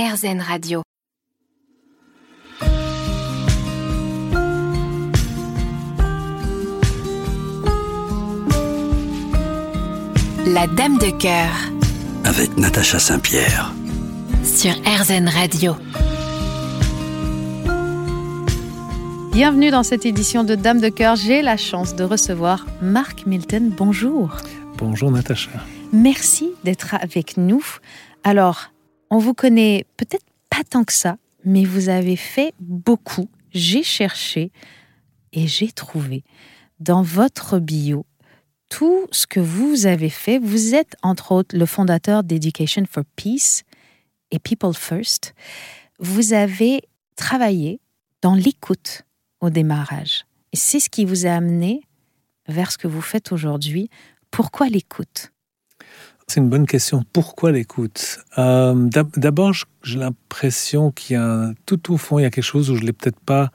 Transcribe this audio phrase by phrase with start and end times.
[0.00, 0.82] RZN Radio.
[10.46, 11.50] La Dame de cœur.
[12.24, 13.74] Avec Natacha Saint-Pierre.
[14.44, 15.74] Sur RZN Radio.
[19.32, 21.16] Bienvenue dans cette édition de Dame de cœur.
[21.16, 23.74] J'ai la chance de recevoir Marc Milton.
[23.76, 24.36] Bonjour.
[24.76, 25.50] Bonjour Natacha.
[25.92, 27.64] Merci d'être avec nous.
[28.22, 28.70] Alors,
[29.10, 33.28] on vous connaît peut-être pas tant que ça, mais vous avez fait beaucoup.
[33.52, 34.52] J'ai cherché
[35.32, 36.24] et j'ai trouvé
[36.80, 38.06] dans votre bio
[38.68, 40.38] tout ce que vous avez fait.
[40.38, 43.62] Vous êtes entre autres le fondateur d'Education for Peace
[44.30, 45.34] et People First.
[45.98, 46.82] Vous avez
[47.16, 47.80] travaillé
[48.22, 49.02] dans l'écoute
[49.40, 50.26] au démarrage.
[50.52, 51.82] Et c'est ce qui vous a amené
[52.46, 53.90] vers ce que vous faites aujourd'hui.
[54.30, 55.32] Pourquoi l'écoute?
[56.28, 57.04] C'est une bonne question.
[57.12, 58.18] Pourquoi l'écoute?
[58.36, 62.70] Euh, D'abord, j'ai l'impression qu'il y a tout au fond, il y a quelque chose
[62.70, 63.50] où je l'ai peut-être pas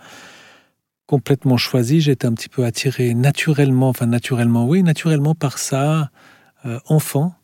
[1.06, 2.02] complètement choisi.
[2.02, 6.10] J'ai été un petit peu attiré naturellement, enfin naturellement, oui, naturellement par ça,
[6.66, 7.36] euh, enfant.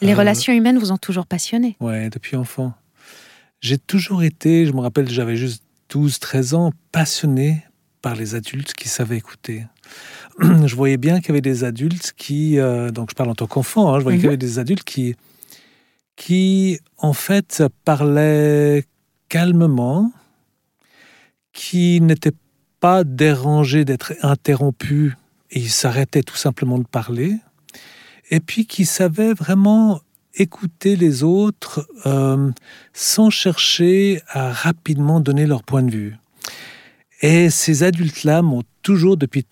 [0.00, 2.72] Les euh, relations humaines vous ont toujours passionné Ouais, depuis enfant.
[3.60, 7.62] J'ai toujours été, je me rappelle, j'avais juste 12, 13 ans, passionné
[8.00, 9.66] par les adultes qui savaient écouter.
[10.66, 13.46] je voyais bien qu'il y avait des adultes qui, euh, donc je parle en tant
[13.46, 14.34] qu'enfant, hein, je voyais qu'il y mhm.
[14.34, 15.14] avait des adultes qui,
[16.16, 18.84] qui en fait parlaient
[19.28, 20.12] calmement,
[21.52, 22.32] qui n'étaient
[22.80, 25.12] pas dérangés d'être interrompus
[25.50, 27.36] et ils s'arrêtaient tout simplement de parler,
[28.30, 30.00] et puis qui savaient vraiment
[30.34, 32.50] écouter les autres euh,
[32.94, 36.16] sans chercher à rapidement donner leur point de vue.
[37.20, 39.46] Et ces adultes-là m'ont toujours, depuis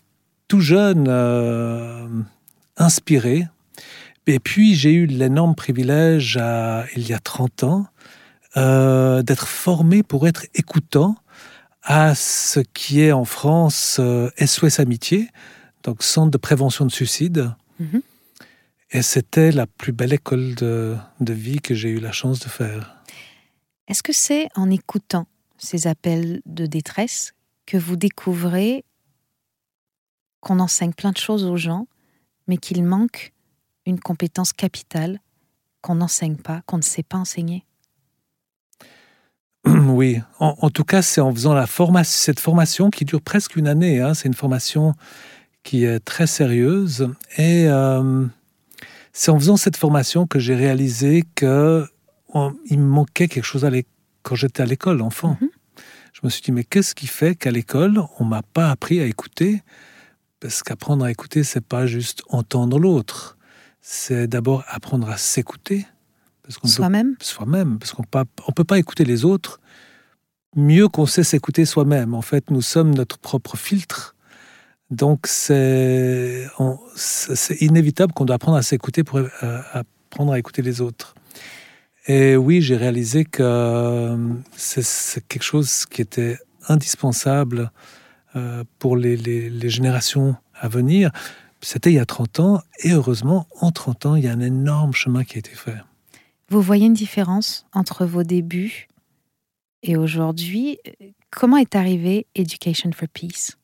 [0.50, 2.08] tout jeune euh,
[2.76, 3.46] inspiré.
[4.26, 6.40] Et puis j'ai eu l'énorme privilège,
[6.96, 7.86] il y a 30 ans,
[8.56, 11.14] euh, d'être formé pour être écoutant
[11.84, 14.00] à ce qui est en France
[14.44, 15.28] SOS euh, Amitié,
[15.84, 17.54] donc Centre de prévention de suicide.
[17.78, 18.02] Mhm.
[18.90, 22.48] Et c'était la plus belle école de, de vie que j'ai eu la chance de
[22.48, 22.96] faire.
[23.86, 27.34] Est-ce que c'est en écoutant ces appels de détresse
[27.66, 28.84] que vous découvrez
[30.40, 31.86] qu'on enseigne plein de choses aux gens,
[32.46, 33.32] mais qu'il manque
[33.86, 35.20] une compétence capitale
[35.82, 37.64] qu'on n'enseigne pas, qu'on ne sait pas enseigner
[39.66, 43.68] Oui, en, tout cas, c'est en faisant la formation, cette formation qui dure presque une
[43.68, 44.00] année.
[44.00, 44.14] Hein.
[44.14, 44.94] c'est une formation
[45.62, 47.08] qui est très sérieuse.
[47.36, 48.26] Et euh,
[49.12, 51.48] c'est en faisant cette formation que j'ai réalisé qu'il
[52.34, 53.70] me manquait quelque chose à
[54.22, 55.36] quand j'étais à l'école, enfant.
[55.40, 55.48] Mm-hmm.
[56.14, 59.06] Je me suis dit, mais qu'est-ce qui fait qu'à l'école, on m'a pas appris à
[59.06, 59.62] écouter
[60.40, 63.36] parce qu'apprendre à écouter, c'est pas juste entendre l'autre,
[63.80, 65.86] c'est d'abord apprendre à s'écouter.
[66.64, 69.60] Soi-même Soi-même, parce qu'on ne peut pas écouter les autres
[70.56, 72.14] mieux qu'on sait s'écouter soi-même.
[72.14, 74.14] En fait, nous sommes notre propre filtre.
[74.90, 76.48] Donc, c'est
[77.60, 79.28] inévitable qu'on doit apprendre à s'écouter pour euh,
[79.72, 81.14] apprendre à écouter les autres.
[82.08, 84.16] Et oui, j'ai réalisé que euh,
[84.56, 87.70] c'est quelque chose qui était indispensable
[88.78, 91.10] pour les, générations à venir.
[91.60, 94.40] C'était il y a 30 ans, et heureusement, en 30 ans, il y a un
[94.40, 95.76] énorme chemin qui a été fait.
[96.48, 98.88] Vous voyez une différence entre vos débuts
[99.82, 100.78] et aujourd'hui?
[101.30, 103.56] Comment est arrivé Education for Peace?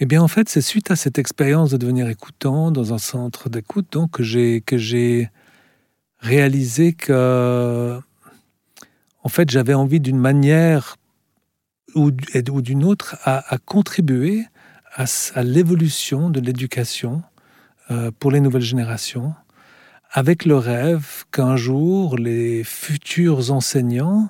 [0.00, 3.48] Eh bien, en fait, c'est suite à cette expérience de devenir écoutant dans un centre
[3.48, 5.30] d'écoute donc que j'ai que j'ai
[6.18, 8.00] réalisé que,
[9.22, 10.96] en fait, j'avais envie d'une manière
[11.94, 14.44] ou, d'une autre à, contribuer
[14.94, 15.04] à,
[15.42, 17.22] l'évolution de l'éducation
[17.90, 19.34] euh, pour les nouvelles générations,
[20.10, 24.28] avec le rêve qu'un jour les futurs enseignants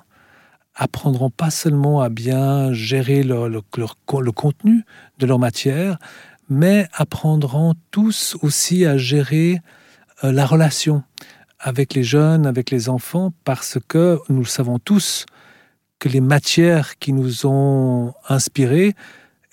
[0.75, 3.61] apprendront pas seulement à bien gérer le,
[4.31, 4.85] contenu
[5.19, 5.97] de leur matière,
[6.49, 9.59] mais apprendront tous aussi à gérer
[10.23, 11.03] euh, la relation
[11.59, 15.25] avec les jeunes, avec les enfants, parce que nous le savons tous,
[15.99, 18.93] que les matières qui nous ont inspirés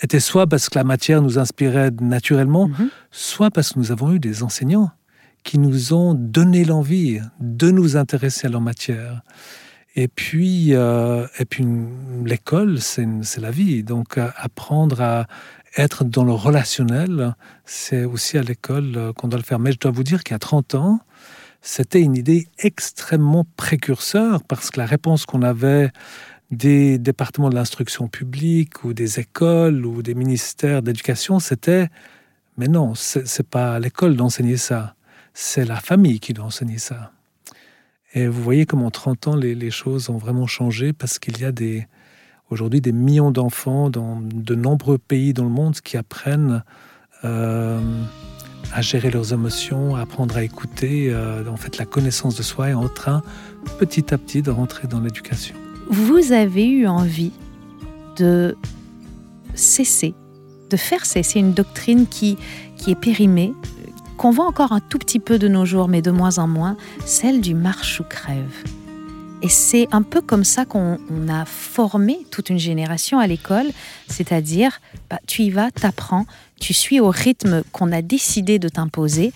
[0.00, 2.90] étaient soit parce que la matière nous inspirait naturellement, mhm.
[3.10, 4.90] soit parce que nous avons eu des enseignants
[5.44, 9.22] qui nous ont donné l'envie de nous intéresser à leur matière.
[9.96, 11.66] Et puis, euh, et puis
[12.24, 13.06] l'école, c'est
[13.40, 13.82] la vie.
[13.82, 15.26] Donc, euh, apprendre à
[15.76, 17.34] être dans le relationnel,
[17.64, 19.58] c'est aussi à l'école euh, qu'on doit le faire.
[19.58, 21.00] Mais je dois vous dire a 30 ans,
[21.60, 25.90] c'était une idée extrêmement précurseur parce que la réponse qu'on avait
[26.50, 31.88] des départements de l'instruction publique ou des écoles ou des ministères d'éducation, c'était
[32.56, 34.94] mais non, c'est pas l'école d'enseigner ça,
[35.32, 37.12] c'est la famille qui doit enseigner ça.
[38.12, 41.40] Et vous voyez comment en 30 ans, les, les choses ont vraiment changé parce qu'il
[41.40, 41.86] y a des,
[42.50, 46.64] aujourd'hui des millions d'enfants dans de nombreux pays dans le monde qui apprennent
[47.24, 47.80] euh,
[48.72, 51.08] à gérer leurs émotions, à apprendre à écouter.
[51.10, 53.22] Euh, en fait, la connaissance de soi est en train
[53.78, 55.59] petit à petit de rentrer dans l'éducation.
[55.90, 57.32] Vous avez eu envie
[58.16, 58.56] de
[59.54, 60.14] cesser,
[60.70, 62.38] de faire cesser une doctrine qui,
[62.76, 63.52] qui est périmée,
[64.16, 66.76] qu'on voit encore un tout petit peu de nos jours, mais de moins en moins,
[67.04, 68.54] celle du marche ou crève.
[69.42, 73.66] Et c'est un peu comme ça qu'on on a formé toute une génération à l'école,
[74.06, 76.24] c'est-à-dire bah, tu y vas, t'apprends,
[76.60, 79.32] tu suis au rythme qu'on a décidé de t'imposer,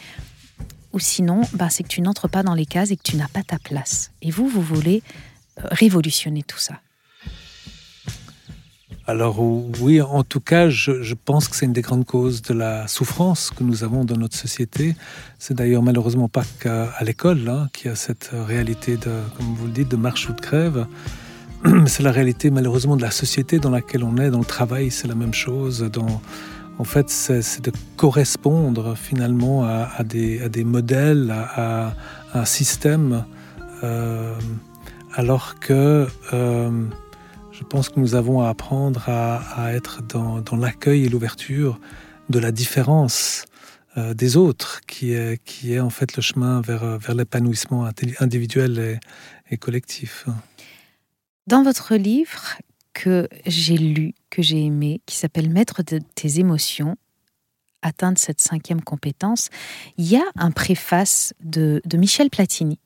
[0.92, 3.26] ou sinon bah, c'est que tu n'entres pas dans les cases et que tu n'as
[3.26, 4.12] pas ta place.
[4.22, 5.02] Et vous, vous voulez
[5.56, 6.80] révolutionner tout ça.
[9.06, 12.88] Alors oui, en tout cas, je, pense que c'est une des grandes causes de la
[12.88, 14.96] souffrance que nous avons dans notre société.
[15.38, 19.72] C'est d'ailleurs malheureusement pas qu'à l'école hein, qui a cette réalité de, comme vous le
[19.72, 20.86] dites, de marche ou de crève.
[21.86, 25.08] C'est la réalité malheureusement de la société dans laquelle on est, dans le travail, c'est
[25.08, 25.90] la même chose.
[26.78, 31.94] En fait, c'est de correspondre finalement à, des, modèles, à,
[32.32, 33.24] à un système,
[33.82, 34.34] euh,
[35.14, 36.88] alors que euh,
[37.52, 41.78] je pense que nous avons à apprendre à, être dans, l'accueil et l'ouverture
[42.28, 43.44] de la différence
[43.96, 47.88] euh, des autres, qui est, qui est en fait le chemin vers, vers l'épanouissement
[48.18, 49.00] individuel
[49.50, 50.26] et, collectif.
[51.46, 52.58] Dans votre livre
[52.92, 56.96] que j'ai lu, que j'ai aimé, qui s'appelle Maître de tes émotions,
[57.82, 59.50] atteindre cette cinquième compétence,
[59.96, 62.80] il y a un préface de, de Michel Platini,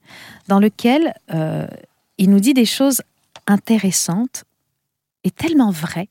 [0.49, 1.67] dans lequel euh,
[2.19, 3.01] il nous dit des choses
[3.47, 4.45] intéressantes
[5.25, 6.09] est tellement vrai.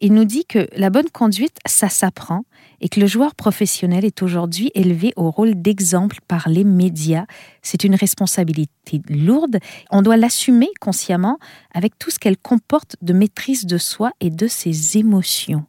[0.00, 2.44] Il nous dit que la bonne conduite, ça s'apprend
[2.80, 7.26] et que le joueur professionnel est aujourd'hui élevé au rôle d'exemple par les médias.
[7.62, 9.58] C'est une responsabilité lourde.
[9.90, 11.38] On doit l'assumer consciemment
[11.74, 15.66] avec tout ce qu'elle comporte de maîtrise de soi et de ses émotions.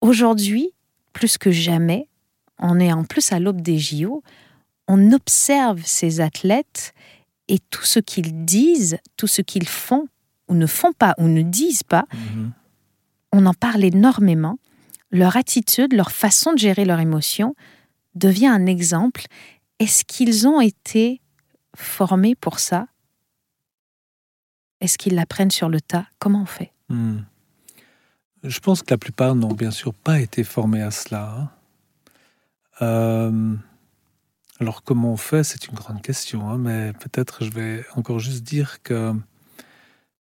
[0.00, 0.70] Aujourd'hui,
[1.12, 2.08] plus que jamais,
[2.58, 4.22] on est en plus à l'aube des JO,
[4.88, 6.94] on observe ces athlètes
[7.52, 10.08] et tout ce qu'ils disent, tout ce qu'ils font
[10.48, 12.48] ou ne font pas ou ne disent pas, mmh.
[13.32, 14.58] on en parle énormément.
[15.10, 17.54] Leur attitude, leur façon de gérer leurs émotions
[18.14, 19.26] devient un exemple.
[19.78, 21.20] Est-ce qu'ils ont été
[21.76, 22.86] formés pour ça?
[24.80, 26.06] Est-ce qu'ils l'apprennent sur le tas?
[26.18, 26.72] Comment on fait?
[26.88, 27.18] Mmh.
[28.44, 31.36] Je pense que la plupart n'ont bien sûr pas été formés à cela.
[31.36, 31.50] Hein.
[32.80, 33.56] Euh,
[34.62, 35.42] alors comment on fait?
[35.42, 39.12] C'est une grande question, hein, mais peut-être je vais encore juste dire que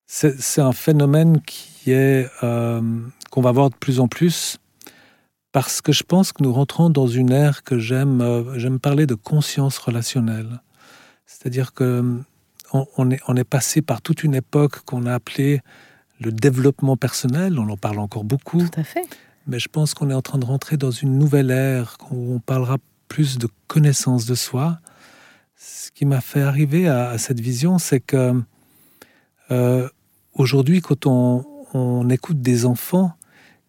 [0.06, 2.80] c'est un phénomène qui est euh,
[3.30, 4.58] qu'on va voir de plus en plus
[5.52, 9.06] parce que je pense que nous rentrons dans une ère que j'aime euh, j'aime parler
[9.06, 10.62] de conscience relationnelle.
[11.26, 12.18] C'est-à-dire que
[12.72, 15.60] on, on, est, on est passé par toute une époque qu'on a appelée
[16.18, 18.58] le développement personnel, on en parle encore beaucoup.
[18.58, 19.06] Tout à fait.
[19.46, 22.38] Mais je pense qu'on est en train de rentrer dans une nouvelle ère où on
[22.40, 22.76] parlera
[23.10, 24.78] plus de connaissance de soi.
[25.56, 28.40] Ce qui m'a fait arriver à, cette vision, c'est que
[29.50, 29.86] euh,
[30.34, 33.12] Aujourd'hui, quand on, on, écoute des enfants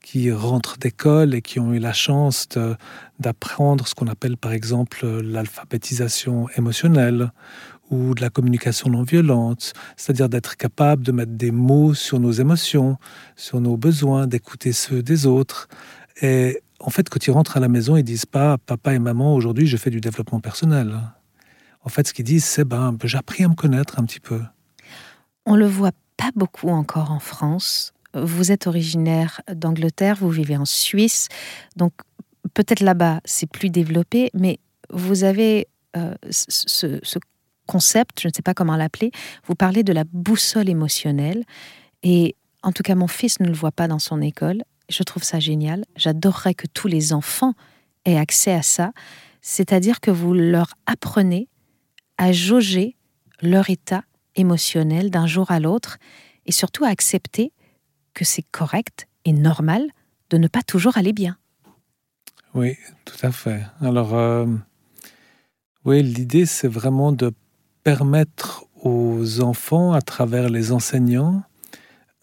[0.02, 2.48] qui rentrent d'école et qui ont eu la chance
[3.20, 7.32] d'apprendre ce qu'on appelle par exemple l'alphabétisation émotionnelle
[7.90, 12.32] ou de la communication non violente, c'est-à-dire d'être capable de mettre des mots sur nos
[12.32, 12.98] émotions,
[13.36, 15.68] sur nos besoins, d'écouter ceux des autres.
[16.22, 19.36] Et en fait, quand ils rentrent à la maison, ils disent pas papa et maman,
[19.36, 20.98] aujourd'hui je fais du développement personnel.
[21.84, 24.42] En fait, ce qu'ils disent, c'est ben, j'ai appris à me connaître un petit peu.
[25.46, 27.94] On le voit pas beaucoup encore en France.
[28.14, 31.30] Vous êtes originaire d'Angleterre, vous vivez en Suisse,
[31.78, 31.94] donc
[32.54, 34.60] peut-être là-bas c'est plus développé, mais
[34.90, 37.20] vous avez euh, ce, ce,
[37.68, 39.12] concept, je ne sais pas comment l'appeler,
[39.46, 41.46] vous parlez de la boussole émotionnelle,
[42.04, 45.24] et en tout cas mon fils ne le voit pas dans son école, je trouve
[45.24, 47.53] ça génial, j'adorerais que tous les enfants
[48.05, 48.91] aient accès à ça,
[49.41, 51.48] c'est-à-dire que vous leur apprenez
[52.17, 52.98] à jauger
[53.41, 54.03] leur état
[54.36, 55.98] émotionnel d'un jour à l'autre
[56.45, 57.51] et surtout à accepter
[58.13, 59.88] que c'est correct et normal
[60.29, 61.38] de ne pas toujours aller bien.
[62.53, 63.63] Oui, tout à fait.
[63.81, 64.45] Alors, euh,
[65.86, 67.31] oui, l'idée, c'est vraiment de
[67.83, 71.43] permettre aux enfants, à travers les enseignants,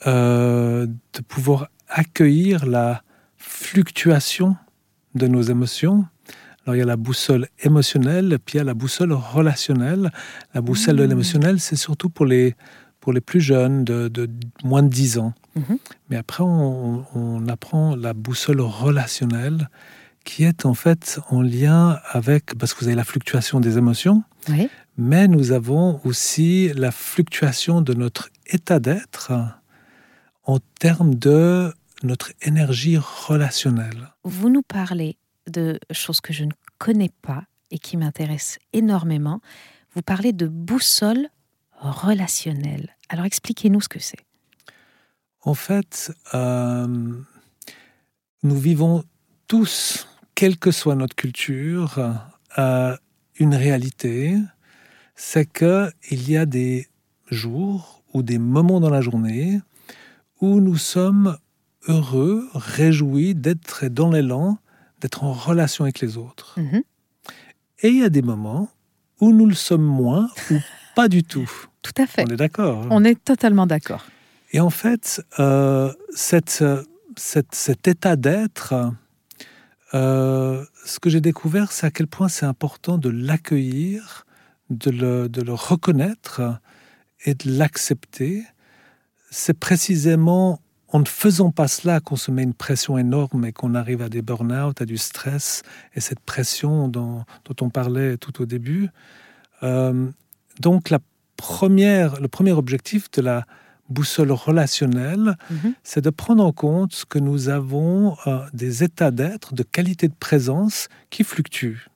[0.06, 3.02] euh, de pouvoir accueillir la
[3.36, 4.56] fluctuation
[5.14, 6.06] de nos émotions
[6.68, 10.12] alors il y a la boussole émotionnelle, puis il y a la boussole relationnelle.
[10.52, 10.98] La boussole mmh.
[10.98, 12.56] de l'émotionnel, c'est surtout pour les,
[13.00, 14.28] pour les plus jeunes, de, de
[14.64, 15.32] moins de 10 ans.
[15.54, 15.62] Mmh.
[16.10, 19.70] Mais après, on, on, apprend la boussole relationnelle,
[20.24, 24.22] qui est en fait en lien avec, parce que vous avez la fluctuation des émotions,
[24.50, 24.68] oui.
[24.98, 29.32] mais nous avons aussi la fluctuation de notre état d'être
[30.48, 34.14] en termes de notre énergie relationnelle.
[34.24, 39.40] Vous nous parlez de choses que je ne connais pas et qui m'intéressent énormément.
[39.94, 41.28] Vous parlez de boussole
[41.72, 42.96] relationnelle.
[43.10, 44.24] Alors expliquez-nous ce que c'est.
[45.42, 46.86] En fait, euh,
[48.42, 49.04] nous vivons
[49.48, 51.98] tous, quelle que soit notre culture,
[52.56, 52.96] euh,
[53.38, 54.34] une réalité,
[55.14, 56.88] c'est qu'il y a des
[57.30, 59.60] jours ou des moments dans la journée
[60.40, 61.36] où nous sommes
[61.88, 64.58] heureux, réjouis d'être dans l'élan,
[65.00, 66.54] d'être en relation avec les autres.
[66.58, 66.82] Mhm.
[67.80, 68.68] Et il y a des moments
[69.20, 70.54] où nous le sommes moins ou
[70.96, 71.50] pas du tout.
[71.82, 72.24] Tout à fait.
[72.26, 72.82] On est d'accord.
[72.82, 74.04] hein On est totalement d'accord.
[74.52, 76.64] Et en fait, euh, cette,
[77.16, 78.74] cette- cet état d'être,
[79.94, 84.26] euh, ce que j'ai découvert, c'est à quel point c'est important de l'accueillir,
[84.70, 86.40] de le, de le reconnaître
[87.24, 88.44] et de l'accepter.
[89.30, 93.74] C'est précisément en ne faisant pas cela qu'on se met une pression énorme et qu'on
[93.74, 95.62] arrive à des burn-out, à du stress
[95.94, 98.88] et cette pression dont, dont on parlait tout au début.
[99.62, 100.08] Euh,
[100.60, 100.98] donc, la
[101.36, 103.44] première, le premier objectif de la
[103.90, 105.74] boussole relationnelle, Mhm.
[105.82, 110.14] c'est de prendre en compte que nous avons euh, des états d'être, de qualité de
[110.18, 111.88] présence qui fluctuent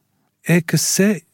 [0.46, 1.24] et que c'est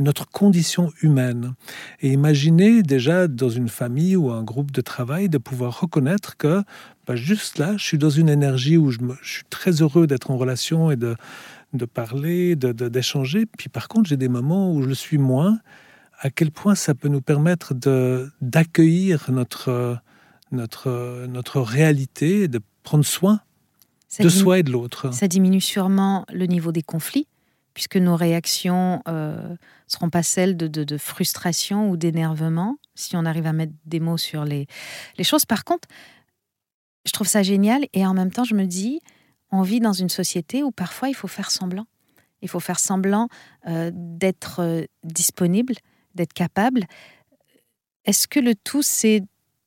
[0.00, 1.54] notre condition humaine.
[2.00, 6.62] Et imaginez déjà dans une famille ou un groupe de travail de pouvoir reconnaître que
[7.06, 10.06] bah, juste là, je suis dans une énergie où je, me- je suis très heureux
[10.06, 11.14] d'être en relation et de,
[11.74, 13.46] de parler, de- de- d'échanger.
[13.46, 15.58] Puis par contre, j'ai des moments où je le suis moins.
[16.20, 19.98] À quel point ça peut nous permettre de, d'accueillir notre,
[20.52, 23.40] notre, notre réalité, de prendre soin
[24.08, 25.12] Ça de soi et de l'autre.
[25.12, 27.26] Ça diminue sûrement le niveau des conflits,
[27.74, 29.56] puisque nos réactions euh,
[29.88, 34.44] seront pas celles de, frustration ou d'énervement, si on arrive à mettre des mots sur
[34.44, 34.66] les,
[35.22, 35.44] choses.
[35.44, 35.88] Par contre,
[37.04, 39.00] je trouve ça génial et en même temps, je me dis,
[39.50, 41.86] on vit dans une société où parfois il faut faire semblant.
[42.40, 43.28] Il faut faire semblant
[43.66, 45.74] euh, d'être euh, disponible,
[46.14, 46.84] d'être capable.
[48.04, 49.22] Est-ce que le tout, c'est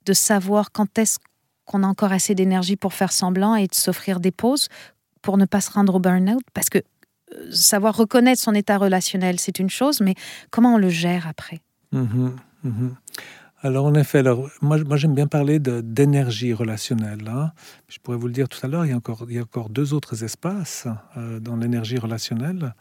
[0.06, 1.18] de savoir quand est-ce
[1.66, 4.70] qu'on a encore assez d'énergie pour faire semblant et de s'offrir des pauses
[5.22, 6.44] pour ne pas se rendre au burn-out?
[6.54, 6.80] Parce que
[7.52, 10.16] savoir reconnaître son état relationnel, c'est une chose, mais
[10.52, 11.60] comment on le gère après?
[11.92, 12.96] Mhm, mhm.
[13.62, 17.28] Alors en effet, alors, moi, moi j'aime bien parler d'énergie relationnelle.
[17.28, 17.52] hein.
[17.90, 19.42] Je pourrais vous le dire tout à l'heure, il, y a encore- il y a
[19.42, 22.76] encore deux autres espaces euh, dans l'énergie relationnelle.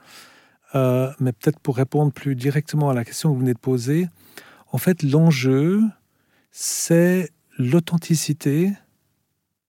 [0.74, 4.08] Euh, mais peut-être pour répondre plus directement à la question que vous venez de poser,
[4.72, 5.80] en fait l'enjeu,
[6.50, 8.72] c'est l'authenticité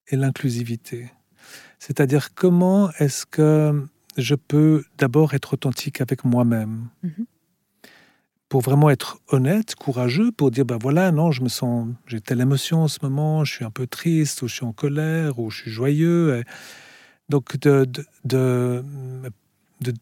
[0.09, 1.11] et l'inclusivité.
[1.79, 3.85] C'est-à-dire comment est-ce que
[4.17, 7.25] je peux d'abord être authentique avec moi-même Mhm.
[8.49, 12.41] pour vraiment être honnête, courageux, pour dire ben voilà, non, je me sens, j'ai telle
[12.41, 15.49] émotion en ce moment, je suis un peu triste, ou je suis en colère, ou
[15.51, 16.37] je suis joyeux.
[16.39, 16.43] Et
[17.29, 18.83] donc de, de, de,
[19.81, 19.93] de-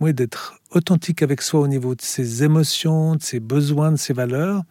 [0.00, 4.12] oui, d'être authentique avec soi au niveau de ses émotions, de ses besoins, de ses
[4.12, 4.62] valeurs.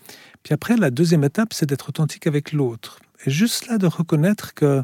[0.43, 2.99] Puis après, la deuxième étape, c'est d'être authentique avec l'autre.
[3.25, 4.83] Et juste là, de reconnaître que,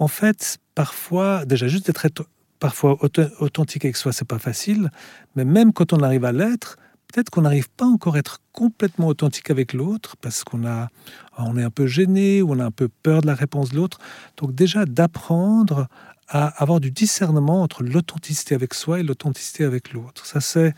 [0.00, 2.26] en fait, parfois, déjà juste d'être être-
[2.64, 4.90] parfois auth- authentique avec soi, c'est pas facile,
[5.36, 6.78] mais même quand on arrive à l'être,
[7.08, 10.88] peut-être qu'on n'arrive pas encore à être complètement authentique avec l'autre parce qu'on a,
[11.36, 13.76] on est un peu gêné ou on a un peu peur de la réponse de
[13.76, 13.98] l'autre.
[14.38, 15.88] Donc déjà d'apprendre
[16.26, 20.24] à avoir du discernement entre l'authenticité avec soi et l'authenticité avec l'autre.
[20.24, 20.72] Ça c'est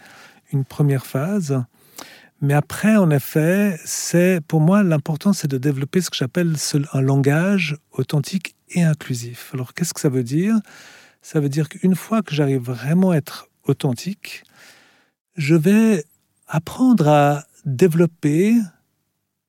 [0.53, 1.63] une première phase.
[2.41, 6.57] Mais après, en effet, c'est pour moi l'important, c'est de développer ce que j'appelle
[6.93, 9.53] un langage authentique et inclusif.
[9.55, 10.57] Alors qu'est-ce que ça veut dire?
[11.29, 14.45] Ça veut dire qu'une fois que j'arrive vraiment à être authentique,
[15.35, 16.05] je vais
[16.47, 18.55] apprendre à développer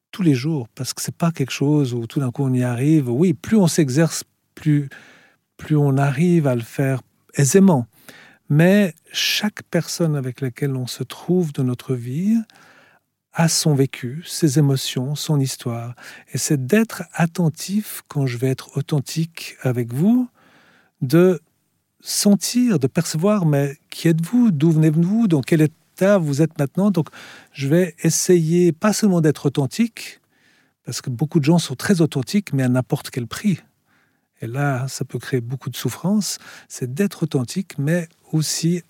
[0.10, 2.64] tous les jours, parce que c'est pas quelque chose où tout d'un coup on y
[2.64, 3.10] arrive.
[3.10, 4.24] Oui, plus on s'exerce,
[4.56, 4.90] plus,
[5.58, 7.04] plus on arrive à le faire
[7.36, 7.86] aisément.
[8.50, 12.40] Mais chaque personne avec laquelle on se trouve dans notre vie
[13.34, 15.94] a son vécu, ses émotions, son histoire.
[16.34, 20.28] Et c'est d'être attentif quand je vais être authentique avec vous,
[21.02, 21.40] de
[22.00, 27.10] sentir, de percevoir, mais qui êtes-vous D'où venez-vous Dans quel état vous êtes maintenant Donc,
[27.52, 30.20] je vais essayer pas seulement d'être authentique,
[30.86, 33.60] parce que beaucoup de gens sont très authentiques, mais à n'importe quel prix.
[34.42, 36.38] Et là, ça peut créer beaucoup de souffrance.
[36.68, 38.84] C'est d'être authentique, mais aussi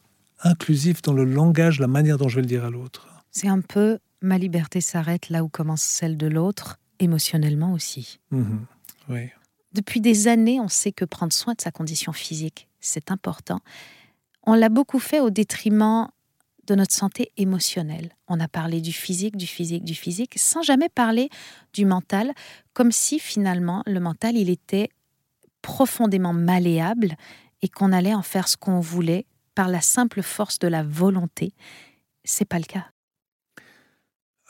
[0.43, 3.07] inclusif dans le langage, la manière dont je vais le dire à l'autre.
[3.31, 8.19] C'est un peu ma liberté s'arrête là où commence celle de l'autre, émotionnellement aussi.
[8.31, 8.65] Mhm.
[9.09, 9.29] Oui.
[9.77, 13.59] Depuis des années, on sait que prendre soin de sa condition physique, c'est important.
[14.41, 16.07] On l'a beaucoup fait au détriment
[16.65, 18.09] de notre santé émotionnelle.
[18.27, 21.29] On a parlé du physique, du physique, du physique, sans jamais parler
[21.73, 22.33] du mental,
[22.73, 24.89] comme si finalement le mental, il était
[25.61, 27.15] profondément malléable
[27.61, 31.53] et qu'on allait en faire ce qu'on voulait par la simple force de la volonté.
[32.23, 32.87] C'est pas le cas.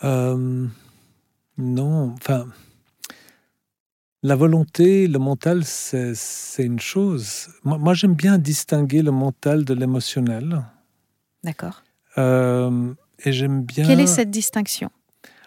[0.05, 0.67] Euh,
[1.57, 2.47] non, enfin,
[4.27, 6.13] la volonté, le mental, c'est
[6.59, 7.47] une chose.
[7.63, 10.65] Moi, j'aime bien distinguer le mental de l'émotionnel.
[11.45, 11.81] D'accord.
[12.17, 12.93] Euh,
[13.23, 13.87] et j'aime bien.
[13.87, 14.89] Quelle est cette distinction?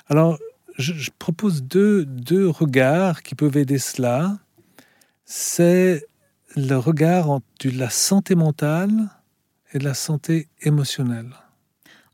[0.06, 0.38] Alors,
[0.78, 4.38] je, propose deux, deux regards qui peuvent aider cela.
[5.26, 6.06] C'est
[6.56, 9.10] le regard entre la santé mentale
[9.74, 11.34] et de la santé émotionnelle.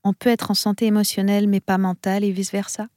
[0.03, 2.89] On peut être en santé émotionnelle mais pas mentale et vice-versa?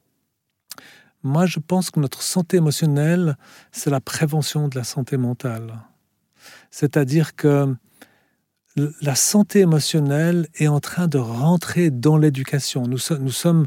[1.22, 3.36] Moi, je pense que notre santé émotionnelle,
[3.72, 5.74] c'est la prévention de la santé mentale.
[6.70, 7.74] C'est-à-dire que
[8.76, 12.86] la santé émotionnelle est en train de rentrer dans l'éducation.
[12.86, 13.66] Nous, sommes,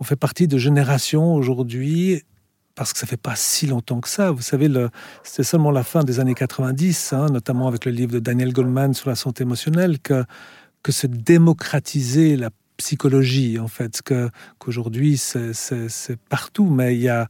[0.00, 2.22] on fait partie de générations aujourd'hui
[2.74, 4.30] parce que ça fait pas si longtemps que ça.
[4.30, 4.68] Vous savez,
[5.22, 8.94] c'était seulement la fin des années 90, hein, notamment avec le livre de Daniel Goldman
[8.94, 10.24] sur la santé émotionnelle, que,
[10.82, 12.48] que se démocratiser la
[12.82, 17.28] psychologie, en fait, qu'aujourd'hui c'est, partout, mais il y a,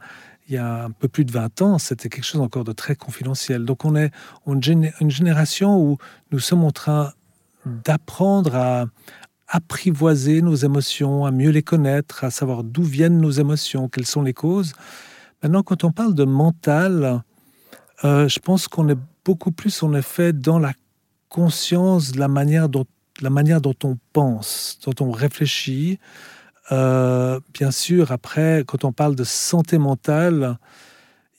[0.49, 2.97] il y a un peu plus de 20 ans, c'était quelque chose encore de très
[2.97, 3.67] confidentiel.
[3.67, 4.11] Donc on est
[4.47, 5.99] une génération où
[6.31, 7.13] nous sommes en train
[7.67, 8.87] d'apprendre à
[9.47, 14.23] apprivoiser nos émotions, à mieux les connaître, à savoir d'où viennent nos émotions, quelles sont
[14.23, 14.73] les causes.
[15.43, 17.23] Maintenant, quand on parle de mental,
[18.05, 20.73] euh, je pense qu'on est beaucoup plus en effet dans la
[21.29, 22.87] conscience de la manière dont,
[23.21, 25.99] la manière dont on pense, dont on réfléchit,
[26.71, 30.59] euh, bien sûr, après, quand on parle de santé mentale,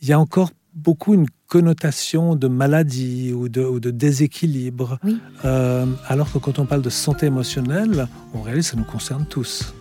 [0.01, 4.99] il y a encore beaucoup une connotation de maladie ou de, déséquilibre.
[5.45, 9.73] Euh, alors que quand on parle de santé émotionnelle, en réalité, ça nous concerne tous.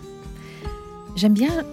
[1.15, 1.63] J'aime bien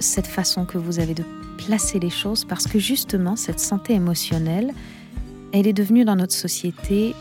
[0.00, 1.24] cette façon que vous avez de
[1.58, 4.72] placer les choses parce que justement, cette santé émotionnelle,
[5.52, 7.14] elle est devenue dans notre société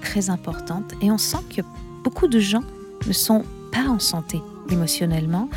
[0.00, 1.62] très importante et on sent que
[2.02, 2.62] beaucoup de gens
[3.06, 5.48] ne sont pas en santé émotionnellement.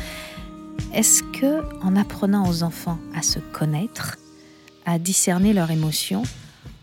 [0.92, 4.16] Est-ce que, en apprenant aux enfants à se connaître,
[4.86, 6.22] à discerner leurs émotions,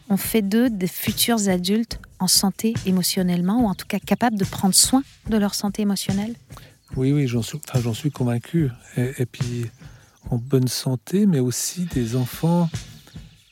[0.09, 4.45] on fait d'eux des futurs adultes en santé émotionnellement, ou en tout cas capables de
[4.45, 6.35] prendre soin de leur santé émotionnelle?
[6.97, 8.69] Oui, oui, j'en suis, enfin, suis convaincu.
[8.97, 9.65] Et, puis,
[10.29, 12.69] en bonne santé, mais aussi des enfants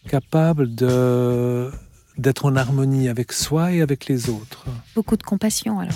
[0.09, 1.71] capables de
[2.19, 4.65] d'être en harmonie avec soi et avec les autres.
[4.93, 5.95] Beaucoup de compassion alors.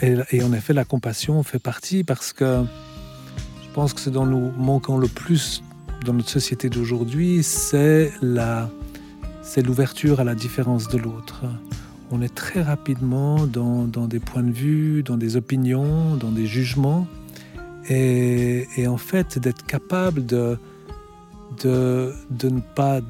[0.00, 2.64] Et, en effet, la compassion fait partie parce que
[3.62, 5.62] je pense que ce dont nous manquons le plus
[6.04, 8.70] dans notre société d'aujourd'hui, c'est la,
[9.42, 11.44] c'est l'ouverture à la différence de l'autre.
[12.10, 16.46] On est très rapidement dans, dans, des points de vue, dans des opinions, dans des
[16.46, 17.06] jugements.
[17.88, 20.58] Et, et en fait, d'être capable de,
[21.62, 23.00] de, de, ne pas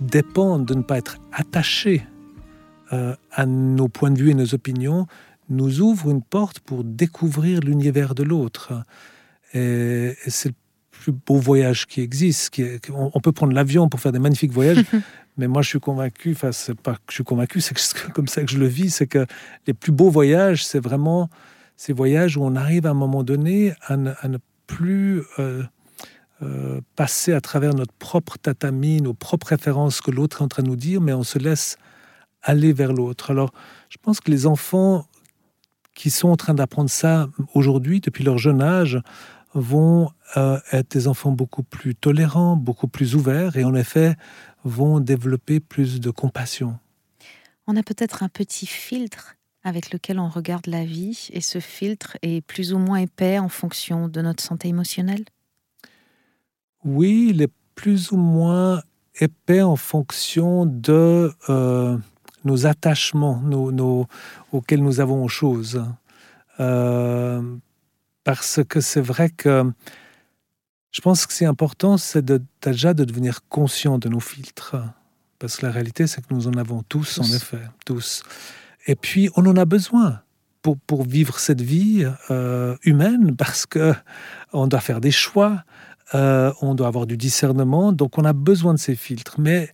[0.00, 2.06] dépendre, de ne pas être attaché
[2.92, 5.06] euh, à nos points de vue et nos opinions,
[5.48, 8.72] nous ouvre une porte pour découvrir l'univers de l'autre.
[9.54, 10.54] Et, c'est le
[10.90, 12.50] plus beau voyage qui existe.
[12.50, 14.84] Qui on, peut prendre l'avion pour faire des magnifiques voyages,
[15.36, 17.74] mais moi je suis convaincu, enfin c'est pas que je suis convaincu, c'est
[18.12, 19.26] comme ça que je le vis, c'est que
[19.66, 21.28] les plus beaux voyages, c'est vraiment
[21.76, 25.62] ces voyages où on arrive à un moment donné à ne, plus euh,
[26.42, 30.62] euh, passer à travers notre propre tatami, nos propres références que l'autre est en train
[30.62, 31.76] de nous dire, mais on se laisse
[32.42, 33.30] aller vers l'autre.
[33.30, 33.52] Alors,
[33.88, 35.06] je pense que les enfants
[35.94, 39.00] qui sont en train d'apprendre ça aujourd'hui, depuis leur jeune âge,
[39.52, 44.16] vont euh, être des enfants beaucoup plus tolérants, beaucoup plus ouverts et en effet
[44.64, 46.78] vont développer plus de compassion.
[47.66, 52.16] On a peut-être un petit filtre avec lequel on regarde la vie et ce filtre
[52.22, 55.24] est plus ou moins épais en fonction de notre santé émotionnelle?
[56.84, 58.82] Oui, il est plus ou moins
[59.20, 61.96] épais en fonction de euh,
[62.44, 64.06] nos attachements nos,
[64.52, 65.84] auxquels nous avons aux choses.
[66.58, 67.42] Euh,
[68.24, 69.72] parce que c'est vrai que
[70.90, 72.24] je pense que c'est important, c'est
[72.62, 74.76] déjà de devenir conscient de nos filtres.
[75.38, 78.22] Parce que la réalité, c'est que nous en avons tous, en effet, tous.
[78.86, 80.20] Et puis, on en a besoin
[80.62, 83.94] pour, pour vivre cette vie euh, humaine, parce que
[84.52, 85.64] on doit faire des choix,
[86.14, 89.36] euh, on doit avoir du discernement, donc on a besoin de ces filtres.
[89.38, 89.70] Mais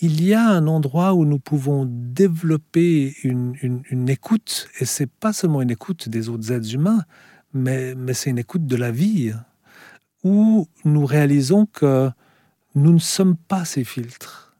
[0.00, 5.62] il y a un endroit où nous pouvons développer une, écoute, et c'est pas seulement
[5.62, 7.04] une écoute des autres êtres humains,
[7.52, 9.32] mais, c'est une écoute de la vie,
[10.24, 12.10] où nous réalisons que
[12.74, 14.56] nous ne sommes pas ces filtres.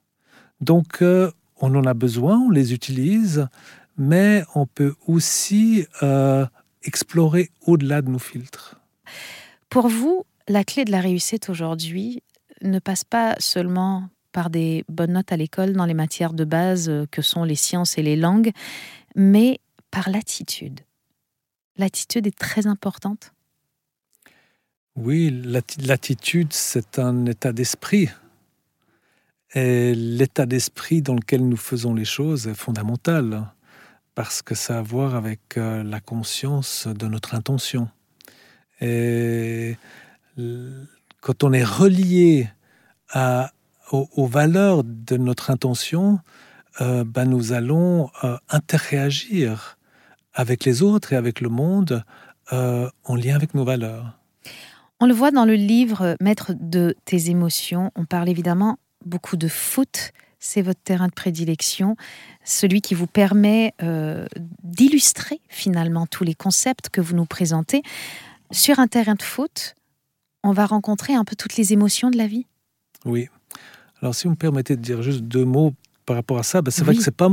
[0.61, 3.47] Donc, euh, on en a besoin, on les utilise,
[3.97, 6.47] mais on peut aussi euh,
[6.83, 8.81] explorer au-delà de nos filtres.
[9.69, 12.23] Pour vous, la clé de la réussite aujourd'hui
[12.63, 16.89] ne passe pas seulement par des bonnes notes à l'école dans les matières de base
[16.89, 18.51] euh, que sont les sciences et les langues,
[19.15, 19.61] mais
[19.91, 20.81] par l'attitude.
[21.77, 23.33] L'attitude est très importante.
[24.97, 25.31] Oui,
[25.79, 28.09] l'attitude, c'est un état d'esprit.
[29.55, 33.47] Et l'état d'esprit dans lequel nous faisons les choses est fondamental,
[34.15, 37.89] parce que ça a à voir avec euh, la conscience de notre intention.
[38.81, 39.77] Et
[41.21, 42.49] quand on est relié
[43.93, 46.21] aux, valeurs de notre intention,
[46.81, 49.79] euh, ben nous allons euh, interréagir
[50.33, 52.05] avec les autres et avec le monde
[52.53, 54.19] euh, en lien avec nos valeurs.
[55.01, 57.91] On le voit dans le livre Maître de tes émotions.
[57.97, 60.13] On parle évidemment beaucoup de foot.
[60.39, 61.97] C'est votre terrain de prédilection,
[62.45, 63.75] celui qui vous permet
[64.63, 67.83] d'illustrer finalement tous les concepts que vous nous présentez.
[68.51, 69.75] Sur un terrain de foot,
[70.43, 72.47] on va rencontrer un peu toutes les émotions de la vie?
[73.05, 73.29] Oui.
[74.03, 75.75] Alors, si vous me permettez de dire juste deux mots
[76.07, 77.29] par rapport à ça, ben, c'est vrai que c'est pas,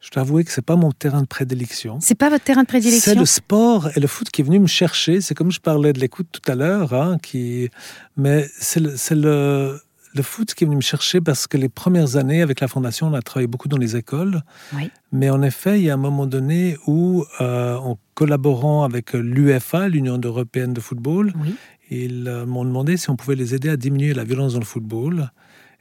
[0.00, 1.98] je dois avouer que c'est pas mon terrain de prédilection.
[2.00, 3.12] C'est pas votre terrain de prédilection?
[3.12, 5.20] C'est le sport et le foot qui est venu me chercher.
[5.20, 7.70] C'est comme je parlais de l'écoute tout à l'heure, hein, qui,
[8.16, 9.80] mais c'est le, le,
[10.14, 13.06] le, foot qui est venu me chercher parce que les premières années avec la fondation,
[13.06, 14.42] on a travaillé beaucoup dans les écoles.
[14.74, 14.90] Oui.
[15.10, 19.88] Mais en effet, il y a un moment donné où, euh, en collaborant avec l'UFA,
[19.88, 21.54] l'Union européenne de football, oui.
[21.92, 24.64] Ils euh, m'ont demandé si on pouvait les aider à diminuer la violence dans le
[24.64, 25.30] football.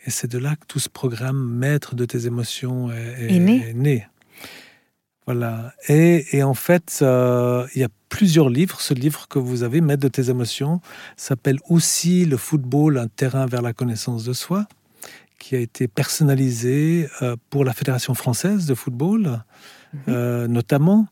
[0.05, 4.07] Et c'est de là que tout ce programme Maître de tes émotions est, né.
[5.25, 5.73] Voilà.
[5.87, 8.81] Et, en fait, euh, il y a plusieurs livres.
[8.81, 10.81] Ce livre que vous avez, Maître de tes émotions,
[11.15, 14.65] s'appelle aussi Le football, un terrain vers la connaissance de soi,
[15.37, 19.43] qui a été personnalisé euh, pour la Fédération française de football,
[20.07, 20.47] mhm.
[20.47, 21.07] notamment.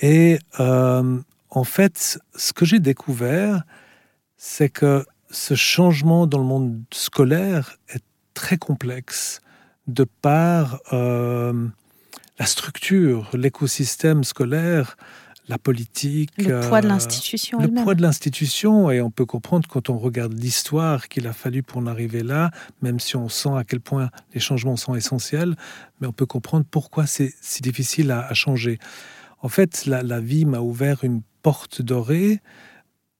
[0.00, 3.62] Et en fait, ce que j'ai découvert,
[4.36, 8.02] c'est que ce changement dans le monde scolaire est
[8.34, 9.40] très complexe
[9.86, 11.68] de par euh,
[12.38, 14.96] la structure, l'écosystème scolaire,
[15.48, 16.32] la politique.
[16.38, 17.60] Le poids de euh, l'institution.
[17.60, 18.90] Le poids de l'institution.
[18.90, 22.50] Et on peut comprendre quand on regarde l'histoire qu'il a fallu pour en arriver là,
[22.82, 25.54] même si on sent à quel point les changements sont essentiels,
[26.00, 28.78] mais on peut comprendre pourquoi c'est si difficile à, changer.
[29.40, 32.40] En fait, la, la vie m'a ouvert une porte dorée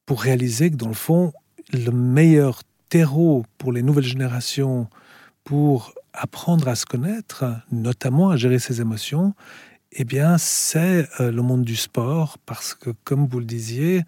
[0.07, 1.33] pour réaliser que dans le fond,
[1.73, 4.89] le meilleur terreau pour les nouvelles générations
[5.45, 9.35] pour apprendre à se connaître, notamment à gérer ses émotions,
[9.93, 14.03] eh bien, c'est euh, le monde du sport, parce que, comme vous le disiez,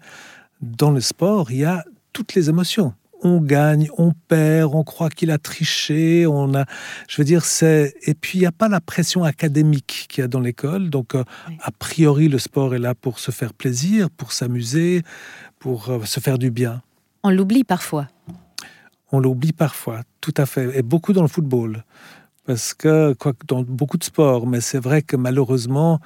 [0.61, 1.83] dans le sport, il y a
[2.13, 2.93] toutes les émotions.
[3.21, 6.65] On gagne, on perd, on croit qu'il a triché, on a,
[7.09, 10.25] je veux dire, c'est et puis il n'y a pas la pression académique qu'il y
[10.25, 10.89] a dans l'école.
[10.89, 11.23] Donc, euh,
[11.61, 15.03] a priori, le sport est là pour se faire plaisir, pour s'amuser,
[15.59, 16.81] pour euh, se faire du bien.
[17.23, 18.07] On l'oublie parfois.
[19.11, 21.83] On l'oublie parfois, tout à fait, et beaucoup dans le football.
[22.45, 25.99] Parce que, quoi, dans beaucoup de sports, mais c'est vrai que malheureusement,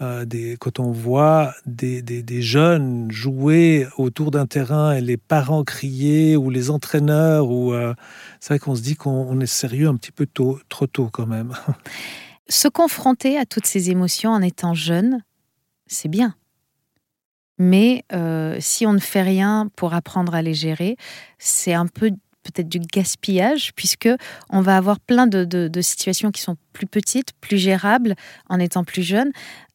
[0.00, 5.64] euh, des, quand on voit des, des, jeunes jouer autour d'un terrain et les parents
[5.64, 7.94] crier, ou les entraîneurs, ou euh,
[8.40, 11.26] c'est vrai qu'on se dit qu'on est sérieux un petit peu tôt, trop tôt quand
[11.26, 11.52] même.
[12.48, 15.22] Se confronter à toutes ces émotions en étant jeune,
[15.86, 16.34] c'est bien.
[17.64, 20.96] Mais euh, si on ne fait rien pour apprendre à les gérer,
[21.38, 22.10] c'est un peu
[22.42, 24.08] peut-être du gaspillage, puisque
[24.50, 28.16] on va avoir plein de, situations qui sont plus petites, plus gérables
[28.48, 29.30] en étant plus jeunes,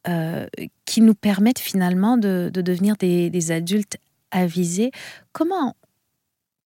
[0.09, 0.47] euh,
[0.83, 3.95] qui nous permettent finalement de, devenir des, adultes
[4.31, 4.91] avisés.
[5.31, 5.77] Comment,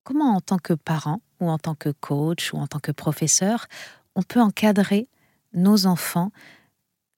[0.03, 3.67] comment, en tant que parent, ou en tant que coach, ou en tant que professeur,
[4.15, 5.07] on peut encadrer
[5.53, 6.31] nos enfants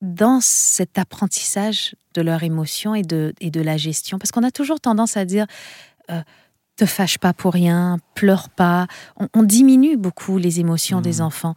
[0.04, 4.52] dans cet apprentissage de leurs émotions et de, et de la gestion Parce qu'on a
[4.52, 5.48] toujours tendance à dire
[6.12, 6.22] euh,
[6.76, 8.88] te fâche pas pour rien, pleure pas.
[9.34, 11.26] On, diminue beaucoup les émotions des mmh.
[11.26, 11.56] enfants.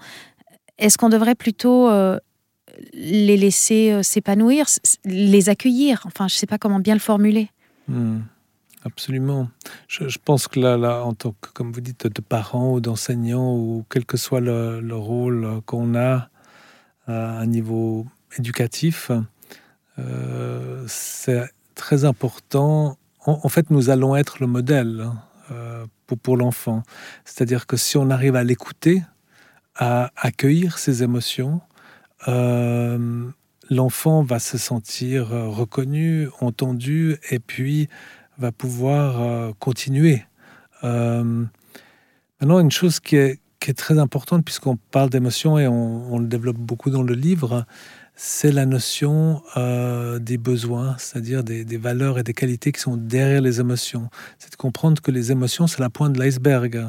[0.79, 2.19] Est-ce qu'on devrait plutôt euh,
[2.93, 4.67] les laisser euh, s'épanouir,
[5.05, 6.03] les accueillir?
[6.05, 7.51] Enfin, je ne sais pas comment bien le formuler.
[7.89, 8.19] Mmh.
[8.85, 9.49] Absolument.
[9.89, 13.57] Je, pense que là, là, en tant que, comme vous dites, de parents ou d'enseignants,
[13.57, 16.29] ou quel que soit le, le rôle qu'on a
[17.09, 18.07] à un niveau
[18.39, 19.11] éducatif,
[19.99, 22.99] euh, c'est très important.
[23.25, 25.87] En, fait, nous allons être le modèle hein, euh,
[26.23, 26.83] pour, l'enfant.
[27.25, 29.03] C'est-à-dire que si on arrive à l'écouter,
[29.75, 31.61] à accueillir ses émotions,
[32.29, 33.29] euh,
[33.69, 37.89] l'enfant va se sentir reconnu, entendu, et puis
[38.39, 40.25] va pouvoir continuer.
[40.83, 43.41] maintenant, une chose qui est,
[43.77, 47.67] très importante, puisqu'on parle d'émotions et on, le développe beaucoup dans le livre,
[48.17, 52.97] c'est la notion euh, des besoins, c'est-à-dire des, des, valeurs et des qualités qui sont
[52.97, 54.09] derrière les émotions.
[54.39, 56.89] C'est de comprendre que les émotions, c'est la pointe de l'iceberg,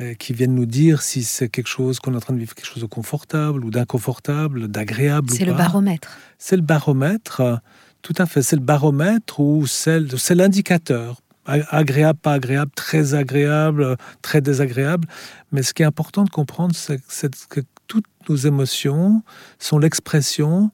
[0.00, 2.54] euh, qui viennent nous dire si c'est quelque chose qu'on est en train de vivre,
[2.54, 5.30] quelque chose de confortable ou d'inconfortable, d'agréable.
[5.30, 6.18] C'est le baromètre.
[6.38, 7.60] C'est le baromètre,
[8.02, 8.42] tout à fait.
[8.42, 10.00] C'est le baromètre ou c'est
[10.34, 15.06] l'indicateur agréable, pas agréable, très agréable, très désagréable.
[15.52, 19.22] Mais ce qui est important de comprendre, c'est que toutes nos émotions
[19.58, 20.70] sont l'expression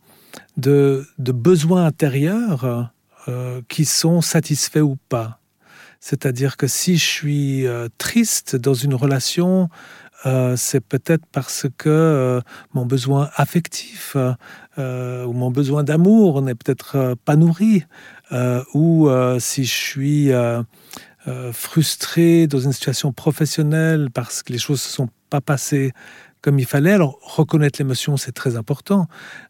[0.56, 2.90] de, besoins intérieurs
[3.28, 5.40] euh, qui sont satisfaits ou pas.
[6.00, 9.68] C'est-à-dire que si je suis euh, triste dans une relation,
[10.24, 12.40] euh, c'est peut-être parce que
[12.72, 14.16] mon besoin affectif
[14.78, 17.84] ou mon besoin d'amour n'est peut-être pas nourri.
[18.74, 20.30] ou si je suis
[21.52, 25.92] frustré dans une situation professionnelle parce que les choses ne se sont pas passées
[26.42, 26.92] comme il fallait.
[26.92, 29.06] Alors, reconnaître l'émotion, c'est très important,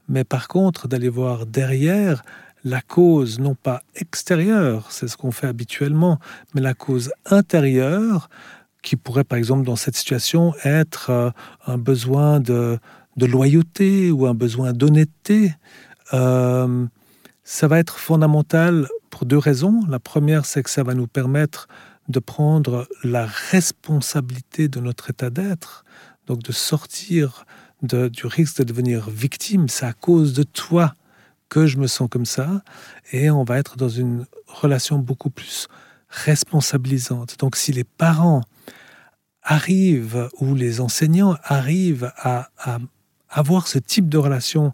[0.09, 2.23] mais par contre, d'aller voir derrière
[2.65, 6.19] la cause, non pas extérieure, c'est ce qu'on fait habituellement,
[6.55, 8.29] mais la cause intérieure,
[8.83, 11.31] qui pourrait, par exemple, dans cette situation, être euh,
[11.67, 12.79] un besoin de,
[13.17, 15.55] loyauté ou un besoin d'honnêteté.
[16.15, 16.87] Euh,
[17.45, 19.83] ça va être fondamental pour deux raisons.
[19.89, 21.69] La première, c'est que ça va nous permettre
[22.09, 25.85] de prendre la responsabilité de notre état d'être,
[26.31, 27.45] donc de sortir
[27.83, 30.95] du risque de devenir victime, c'est à cause de toi
[31.49, 32.63] que je me sens comme ça,
[33.11, 35.67] et on va être dans une relation beaucoup plus
[36.09, 37.37] responsabilisante.
[37.41, 38.43] Donc si les parents
[39.43, 42.51] arrivent, ou les enseignants arrivent à,
[43.29, 44.73] avoir ce type de relation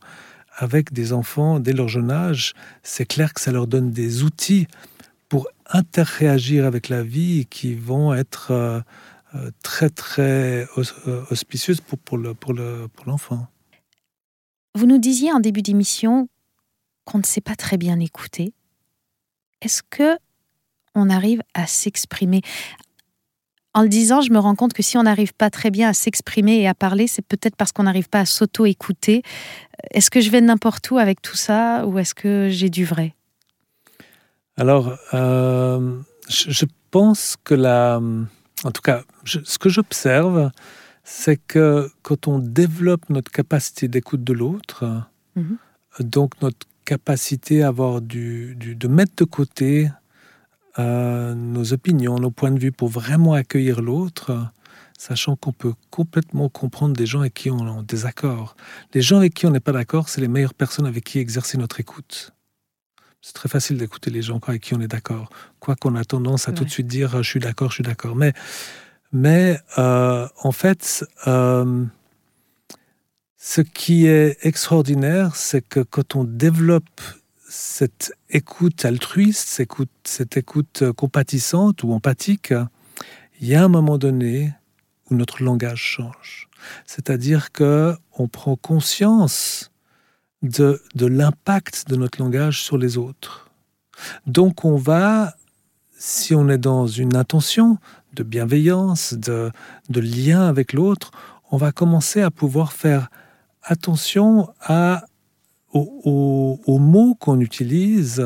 [0.58, 4.66] avec des enfants dès leur jeune âge, c'est clair que ça leur donne des outils
[5.30, 8.80] pour interréagir avec la vie qui vont être euh,
[9.62, 13.46] très très euh, auspicieuse pour, pour, le, pour, le, pour l'enfant.
[14.74, 16.28] Vous nous disiez en début d'émission
[17.04, 18.52] qu'on ne sait pas très bien écouter.
[19.62, 20.18] Est-ce que
[20.94, 22.42] on arrive à s'exprimer?
[23.74, 25.92] En le disant, je me rends compte que si on n'arrive pas très bien à
[25.92, 29.22] s'exprimer et à parler, c'est peut-être parce qu'on n'arrive pas à s'auto-écouter.
[29.90, 33.14] Est-ce que je vais n'importe où avec tout ça ou est-ce que j'ai du vrai?
[34.56, 38.00] Alors, euh, je, pense que la,
[38.64, 40.50] en tout cas, ce que j'observe,
[41.04, 45.04] c'est que quand on développe notre capacité d'écoute de l'autre,
[45.36, 45.58] mhm.
[46.00, 49.88] donc notre capacité à avoir du, de mettre de côté
[50.78, 54.50] euh, nos opinions, nos points de vue pour vraiment accueillir l'autre,
[54.98, 58.56] sachant qu'on peut complètement comprendre des gens avec qui on est en désaccord.
[58.94, 61.58] Les gens avec qui on n'est pas d'accord, c'est les meilleures personnes avec qui exercer
[61.58, 62.32] notre écoute.
[63.26, 65.30] C'est très facile d'écouter les gens avec qui on est d'accord.
[65.58, 68.14] Quoi qu'on a tendance à tout de suite dire je suis d'accord, je suis d'accord.
[68.14, 68.32] Mais,
[69.10, 71.84] mais euh, en fait, euh,
[73.36, 77.00] ce qui est extraordinaire, c'est que quand on développe
[77.48, 82.54] cette écoute altruiste, cette écoute, cette écoute compatissante ou empathique,
[83.40, 84.52] il y a un moment donné
[85.10, 86.48] où notre langage change.
[86.86, 89.72] C'est-à-dire que on prend conscience
[90.48, 93.50] de, l'impact de notre langage sur les autres.
[94.26, 95.34] Donc on va,
[95.98, 97.78] si on est dans une intention
[98.14, 99.52] de bienveillance, de,
[99.90, 101.10] lien avec l'autre,
[101.50, 103.08] on va commencer à pouvoir faire
[103.62, 105.04] attention à,
[105.72, 108.24] aux, mots qu'on utilise,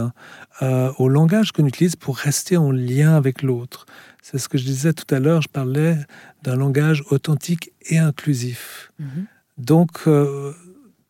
[0.62, 3.86] euh, au langage qu'on utilise pour rester en lien avec l'autre.
[4.22, 5.96] C'est ce que je disais tout à l'heure, je parlais
[6.42, 8.92] d'un langage authentique et inclusif.
[9.00, 9.24] Mm-hmm.
[9.58, 10.52] Donc, euh,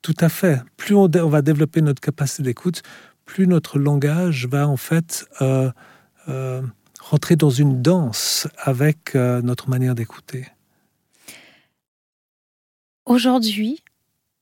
[0.02, 0.62] tout à fait.
[0.76, 2.82] Plus on, va développer notre capacité d'écoute,
[3.24, 5.70] plus notre langage va en fait euh,
[6.28, 6.62] euh,
[7.00, 10.46] rentrer dans une danse avec euh, notre manière d'écouter.
[13.04, 13.82] Aujourd'hui,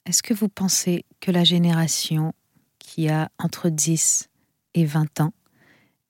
[0.06, 2.32] est-ce que vous pensez que la génération
[2.78, 4.28] qui a entre 10
[4.74, 5.32] et 20 ans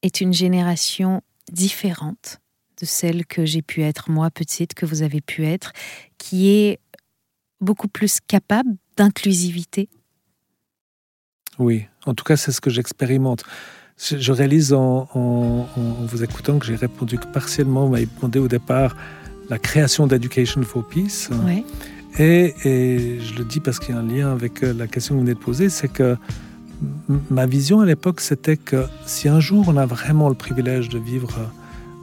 [0.03, 2.41] est une génération différente
[2.81, 5.73] de celle que j'ai pu être moi petite, que vous avez pu être,
[6.17, 6.79] qui est
[7.61, 9.89] beaucoup plus capable d'inclusivité
[11.59, 13.45] Oui, en tout cas, c'est ce que j'expérimente.
[13.99, 15.09] Je réalise en,
[16.07, 17.87] vous écoutant que j'ai répondu que partiellement.
[17.87, 18.97] Vous m'avez demandé au départ
[19.49, 21.31] la création d'Education for Peace.
[22.19, 25.15] Et, et, je le dis parce qu'il y a un lien avec euh, la question
[25.15, 26.17] que vous venez de poser, c'est que
[27.31, 30.99] ma vision à l'époque, c'était que si un jour on a vraiment le privilège de
[30.99, 31.31] vivre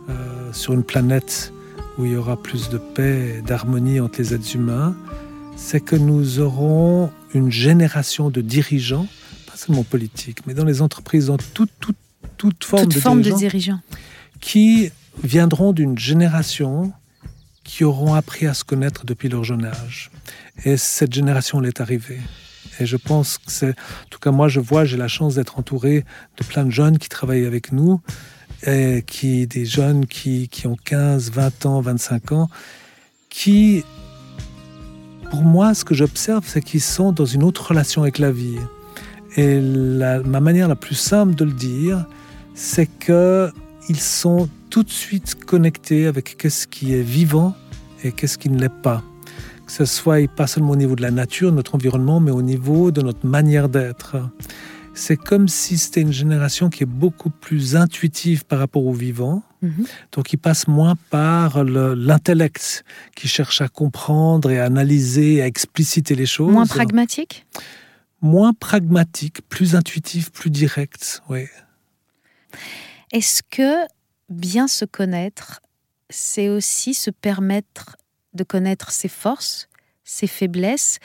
[0.09, 0.13] euh,
[0.51, 1.53] sur une planète
[1.97, 4.95] où il y aura plus de paix et d'harmonie entre les êtres humains,
[5.55, 9.07] c'est que nous aurons une génération de dirigeants,
[9.47, 11.97] pas seulement politiques, mais dans les entreprises, dans toute, toute,
[12.37, 13.79] toute forme, de, forme dirigeants, de dirigeants,
[14.41, 14.91] qui
[15.23, 16.93] viendront d'une génération
[17.63, 20.11] qui auront appris à se connaître depuis leur jeune âge.
[20.65, 22.19] Et cette génération, elle est arrivée.
[22.79, 25.57] Et je pense que c'est, en tout cas moi je vois, j'ai la chance d'être
[25.57, 26.03] entouré
[26.37, 28.01] de plein de jeunes qui travaillent avec nous,
[28.67, 32.49] et qui, des jeunes qui, qui ont 15, 20 ans, 25 ans,
[33.29, 33.83] qui,
[35.29, 38.57] pour moi, ce que j'observe, c'est qu'ils sont dans une autre relation avec la vie.
[39.37, 42.05] Et ma manière la plus simple de le dire,
[42.53, 43.51] c'est que
[43.89, 47.53] ils sont tout de suite connectés avec qu'est-ce qui est vivant
[48.03, 49.03] et qu'est-ce qui ne l'est pas.
[49.65, 52.41] Que ce soit pas seulement au niveau de la nature, de notre environnement, mais au
[52.41, 54.17] niveau de notre manière d'être.
[54.93, 59.43] C'est comme si c'était une génération qui est beaucoup plus intuitive par rapport au vivant,
[59.61, 59.85] Mhm.
[60.11, 62.83] donc il passe moins par le- l'intellect,
[63.15, 66.51] qui cherche à comprendre et à analyser, à expliciter les choses.
[66.51, 67.45] Moins pragmatique?
[68.21, 71.21] Moins pragmatique, plus intuitif, plus direct.
[71.29, 71.45] Oui.
[73.11, 73.85] Est-ce que
[74.29, 75.61] bien se connaître,
[76.09, 77.95] c'est aussi se permettre
[78.33, 79.69] de connaître ses forces,
[80.03, 80.99] ses faiblesses,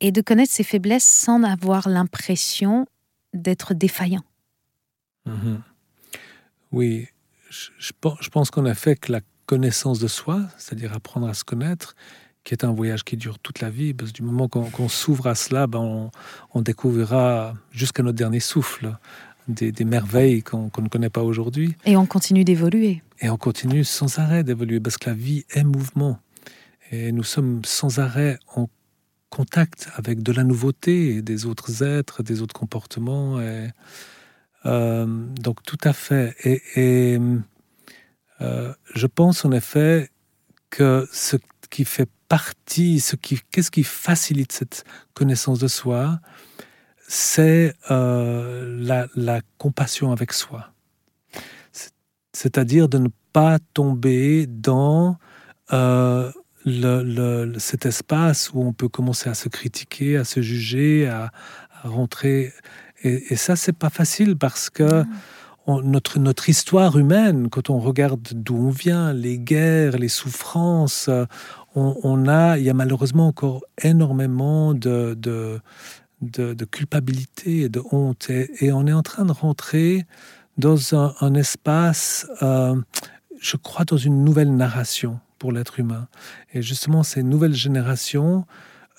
[0.00, 2.86] et de connaître ses faiblesses sans avoir l'impression
[3.32, 4.24] d'être défaillant?
[5.24, 5.62] Mhm.
[6.72, 7.08] Oui,
[7.56, 11.34] je, je pen- je pense qu'en effet que la connaissance de soi, c'est-à-dire apprendre à
[11.34, 11.94] se connaître,
[12.44, 14.88] qui est un voyage qui dure toute la vie, parce que du moment qu'on qu'on
[14.88, 16.10] s'ouvre à cela, ben on,
[16.54, 18.96] on découvrira jusqu'à notre dernier souffle
[19.48, 21.74] des, des merveilles qu'on qu'on ne connaît pas aujourd'hui.
[21.84, 23.02] Et on continue d'évoluer.
[23.20, 26.18] Et on continue sans arrêt d'évoluer, parce que la vie est mouvement.
[26.92, 28.68] Et nous sommes sans arrêt en
[29.30, 33.40] contact avec de la nouveauté, des autres êtres, des autres comportements.
[33.40, 33.68] Et,
[34.66, 36.34] donc tout à fait.
[36.44, 37.18] Et,
[38.40, 40.10] euh, je pense en effet
[40.70, 41.36] que ce
[41.70, 46.20] qui fait partie, ce qui, qu'est-ce qui facilite cette connaissance de soi,
[47.08, 50.72] c'est euh, la, compassion avec soi.
[51.72, 51.92] C'est-
[52.32, 55.18] C'est-à-dire de ne pas tomber dans
[55.72, 56.32] euh,
[57.58, 61.30] cet espace où on peut commencer à se critiquer, à se juger, à
[61.84, 62.52] rentrer.
[63.02, 65.04] Et, et ça, c'est pas facile parce que
[65.66, 71.10] on- notre, notre histoire humaine, quand on regarde d'où on vient, les guerres, les souffrances,
[71.74, 75.60] on, on a, il y a malheureusement encore énormément de, de,
[76.22, 78.30] de, de culpabilité et de honte.
[78.30, 80.06] Et, et on est en train de rentrer
[80.56, 82.80] dans un, un espace, euh,
[83.40, 86.08] je crois, dans une nouvelle narration pour l'être humain.
[86.54, 88.46] Et justement, ces nouvelles générations,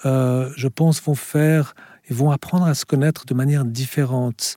[0.05, 1.73] euh, je pense, vont faire,
[2.09, 4.55] ils vont apprendre à se connaître de manière différente.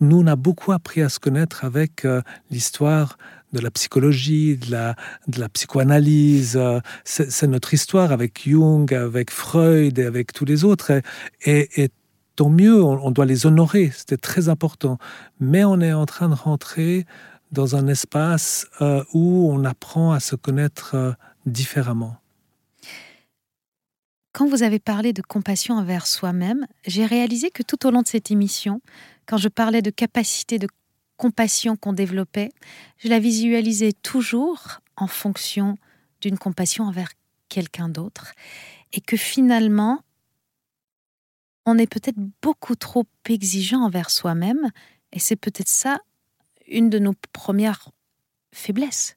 [0.00, 3.16] Nous, on a beaucoup appris à se connaître avec euh, l'histoire
[3.52, 6.56] de la psychologie, de la, psychoanalyse.
[6.56, 10.90] euh, c'est notre histoire avec Jung, avec Freud et avec tous les autres.
[10.90, 11.02] Et,
[11.46, 11.90] et- et
[12.36, 14.98] tant mieux, on, doit les honorer, c'était très important.
[15.40, 17.06] Mais on est en train de rentrer
[17.50, 21.14] dans un espace euh, où on apprend à se connaître
[21.46, 22.16] différemment.
[24.36, 28.06] Quand vous avez parlé de compassion envers soi-même, j'ai réalisé que tout au long de
[28.06, 28.82] cette émission,
[29.24, 30.68] quand je parlais de capacité de
[31.16, 32.50] compassion qu'on développait,
[32.98, 35.78] je la visualisais toujours en fonction
[36.20, 37.08] d'une compassion envers
[37.48, 38.34] quelqu'un d'autre.
[38.92, 40.02] Et que finalement,
[41.64, 44.70] on est peut-être beaucoup trop exigeant envers soi-même.
[45.12, 45.96] Et c'est peut-être ça
[46.68, 47.88] une de nos premières
[48.52, 49.16] faiblesses.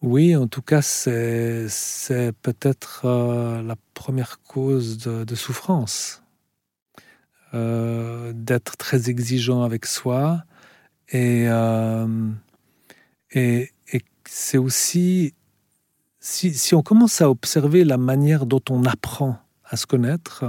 [0.00, 1.66] Oui, en tout cas, c'est
[2.42, 6.22] peut-être euh, la première cause de, de souffrance.
[7.54, 10.44] Euh, D'être très exigeant avec soi.
[11.08, 12.06] Et, euh,
[13.32, 15.34] et, et c'est aussi,
[16.20, 20.44] si, si on commence à observer la manière dont on apprend à se connaître,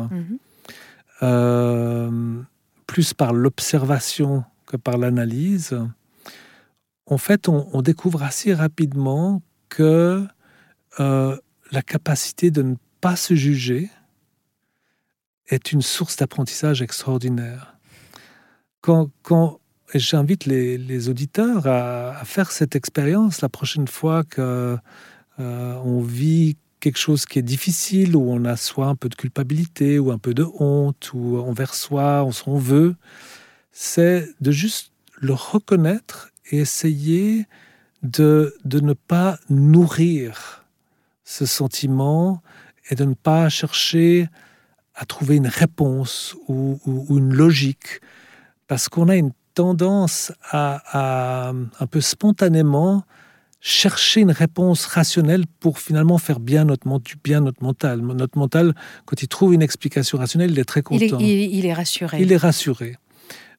[1.22, 2.46] Mhm.
[2.88, 5.78] plus par l'observation que par l'analyse,
[7.10, 10.26] en fait, on, découvre assez rapidement que
[11.00, 11.38] euh,
[11.72, 13.89] la capacité de ne pas se juger
[15.48, 17.76] est une source d'apprentissage extraordinaire.
[18.82, 19.10] Quand,
[19.95, 24.78] j'invite les, auditeurs à, à faire cette expérience la prochaine fois que
[25.39, 29.15] euh, on vit quelque chose qui est difficile, où on a soit un peu de
[29.15, 32.95] culpabilité, ou un peu de honte, ou envers soi, on s'en veut,
[33.72, 37.45] c'est de juste le reconnaître et essayer
[38.04, 40.66] de, de ne pas nourrir
[41.24, 42.41] ce sentiment
[42.89, 44.28] et de ne pas chercher
[44.95, 48.02] à trouver une réponse ou, ou- ou une logique.
[48.68, 53.04] Parce qu'on a une tendance à, à, un peu spontanément
[53.62, 56.88] chercher une réponse rationnelle pour finalement faire bien notre,
[57.24, 58.00] bien notre mental.
[58.00, 58.74] Notre mental,
[59.06, 61.24] quand il trouve une explication rationnelle, il est très Il est, content.
[61.24, 62.22] il- il est rassuré.
[62.22, 62.95] Il est rassuré.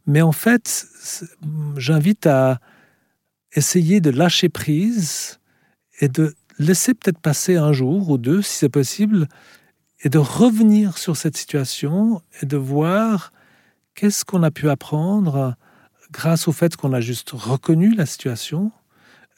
[0.07, 0.87] Mais en fait,
[1.77, 2.61] j'invite à
[3.55, 5.41] essayer de lâcher prise
[6.01, 9.29] et de laisser peut-être passer un jour ou deux, si c'est possible,
[10.03, 13.33] et de revenir sur cette situation et de voir
[13.95, 15.57] qu'est-ce qu'on a pu apprendre
[16.11, 18.73] grâce au fait qu'on a juste reconnu la situation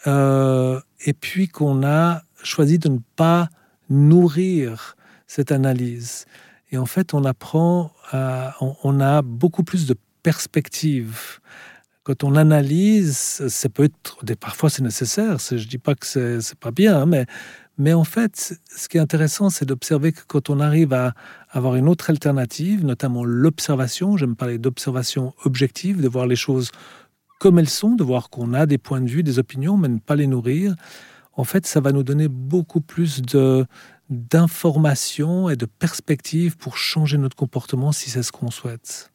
[0.06, 3.48] euh, et puis qu'on a choisi de ne pas
[3.88, 4.96] nourrir
[5.26, 6.26] cette analyse.
[6.70, 11.40] Et en fait, on apprend, on, a beaucoup plus de perspectives.
[12.04, 13.42] Quand on analyse,
[14.40, 17.26] parfois c'est nécessaire, je ne dis pas que c'est pas bien, mais,
[17.78, 21.14] mais en fait, ce qui est intéressant, c'est d'observer que quand on arrive à
[21.50, 26.72] avoir une autre alternative, notamment l'observation, j'aime parler d'observation objective, de voir les choses
[27.38, 29.98] comme elles sont, de voir qu'on a des points de vue, des opinions, mais ne
[29.98, 30.74] pas les nourrir,
[31.34, 33.22] en fait, ça va nous donner beaucoup plus
[34.10, 39.12] d'informations et de perspectives pour changer notre comportement si c'est ce qu'on souhaite.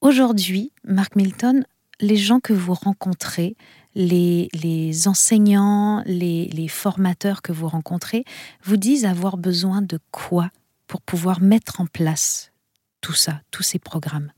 [0.00, 1.64] Aujourd'hui, Marc Milton,
[2.00, 3.56] les gens que vous rencontrez,
[3.94, 8.24] les, les enseignants, les, les, formateurs que vous rencontrez,
[8.64, 10.50] vous disent avoir besoin de quoi
[10.86, 12.52] pour pouvoir mettre en place
[13.00, 14.32] tout ça, tous ces programmes?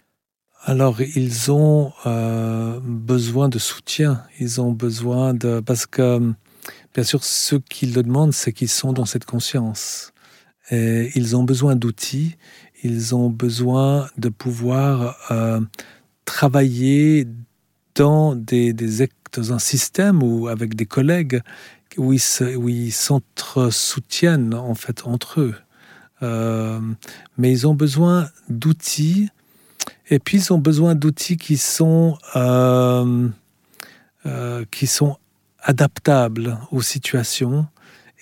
[0.65, 4.25] Alors, ils ont euh, besoin de soutien.
[4.41, 5.61] Ils ont besoin de...
[5.61, 6.35] Parce que
[6.97, 10.15] Bien sûr, ceux qui le demandent, c'est qu'ils sont dans cette conscience.
[10.71, 12.37] Et ils ont besoin d'outils,
[12.83, 15.61] ils ont besoin de pouvoir euh,
[16.25, 17.29] travailler
[17.97, 18.37] dans,
[19.51, 21.43] un système ou avec des collègues
[21.97, 25.55] où ils, s'entre-soutiennent en fait entre eux.
[26.23, 26.81] Euh,
[27.37, 29.29] mais ils ont besoin d'outils
[30.09, 33.29] et puis ils ont besoin d'outils qui sont euh,
[34.71, 35.19] qui sont
[35.63, 37.67] adaptables aux situations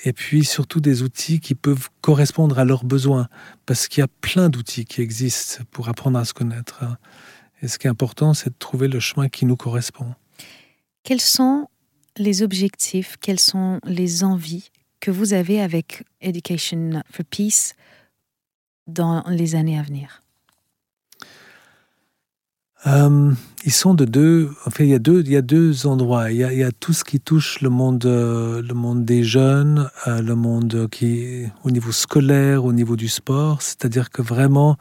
[0.04, 3.28] et puis surtout des outils qui peuvent correspondre à leurs besoins,
[3.66, 6.84] parce qu'il y a plein d'outils qui existent pour apprendre à se connaître.
[7.62, 10.14] Et ce qui est important, c'est de trouver le chemin qui nous correspond.
[11.02, 11.68] Quels sont
[12.16, 17.74] les objectifs, quelles sont les envies que vous avez avec Education for Peace
[18.86, 20.22] dans les années à venir?
[22.86, 23.32] Euh,
[23.64, 24.50] ils sont de deux.
[24.66, 26.30] En fait, il y a deux, il y a deux endroits.
[26.30, 29.04] Il y a, il y a tout ce qui touche le monde, euh, le monde
[29.04, 33.62] des jeunes, euh, le monde qui au niveau scolaire, au niveau du sport.
[33.62, 34.76] C'est-à-dire que vraiment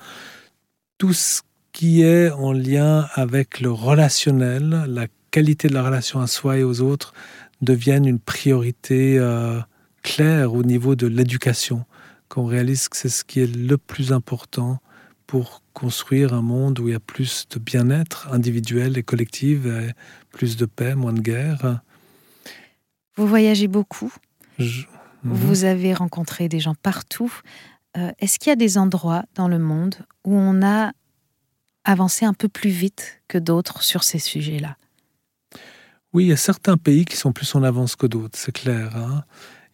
[0.97, 1.41] tout ce
[1.73, 6.63] qui est en lien avec le relationnel, la qualité de la relation à soi et
[6.63, 7.13] aux autres,
[7.61, 9.19] deviennent une priorité
[10.03, 11.85] claire au niveau de l'éducation.
[12.29, 14.79] Qu'on réalise que c'est ce qui est le plus important
[15.25, 19.91] pour construire un monde où il y a plus de bien-être individuel et collectif, et
[20.31, 21.81] plus de paix, moins de guerre.
[23.15, 24.13] Vous voyagez beaucoup.
[24.59, 24.85] Mhm.
[25.23, 27.33] Vous avez rencontré des gens partout.
[27.97, 30.91] Euh, est-ce qu'il y a des endroits dans le monde où on a
[31.85, 34.77] avancé un peu plus vite que d'autres sur ces sujets-là
[36.13, 38.95] Oui, il y a certains pays qui sont plus en avance que d'autres, c'est clair.
[38.95, 39.23] Hein.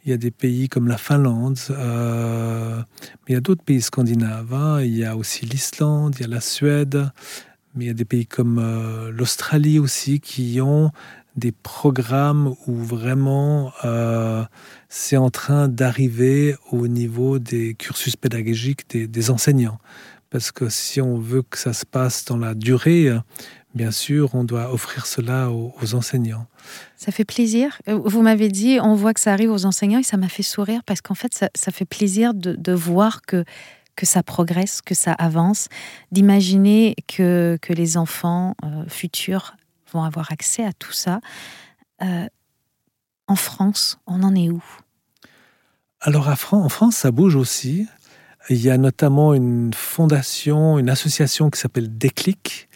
[0.06, 3.82] Il y a des pays comme la Finlande, euh, mais il y a d'autres pays
[3.82, 4.54] scandinaves.
[4.54, 4.82] Hein.
[4.82, 7.12] Il y a aussi l'Islande, il y a la Suède,
[7.76, 10.92] mais il y a des pays comme euh, l'Australie aussi qui ont
[11.36, 14.44] des programmes où vraiment euh,
[14.90, 19.80] c'est en train d'arriver au niveau des cursus pédagogiques des, enseignants.
[20.30, 23.10] Parce que si on veut que ça se passe dans la durée,
[23.74, 26.48] bien sûr, on doit offrir cela aux, enseignants.
[26.98, 27.80] Ça fait plaisir.
[27.88, 30.44] Euh, vous m'avez dit, on voit que ça arrive aux enseignants et ça m'a fait
[30.44, 33.44] sourire parce qu'en fait, ça, fait plaisir de, voir que,
[33.96, 35.68] que ça progresse, que ça avance,
[36.12, 39.56] d'imaginer que, que les enfants euh, futurs
[39.92, 41.22] vont avoir accès à tout ça.
[42.02, 42.28] Euh,
[43.28, 44.64] en France, on en est où?
[46.02, 47.86] Alors en France, ça bouge aussi.
[48.48, 52.70] Il y a notamment une fondation, une association qui s'appelle Déclic,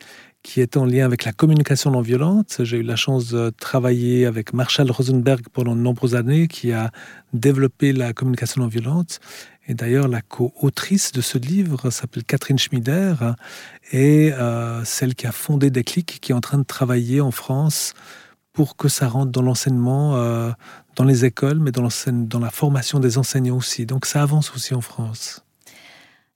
[0.43, 2.57] qui est en lien avec la communication non violente.
[2.64, 6.91] J'ai eu la chance de travailler avec Marshall Rosenberg pendant de nombreuses années, qui a
[7.32, 9.20] développé la communication non violente.
[9.68, 13.16] Et d'ailleurs, la co-autrice de ce livre s'appelle Catherine Schmider
[13.93, 17.93] et euh, celle qui a fondé Déclic, qui est en train de travailler en France
[18.51, 20.51] pour que ça rentre dans l'enseignement, euh,
[20.97, 23.86] dans les écoles, mais dans, dans la formation des enseignants aussi.
[23.86, 25.43] Donc ça avance aussi en France.